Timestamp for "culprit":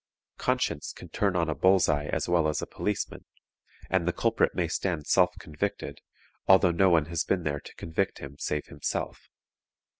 4.11-4.55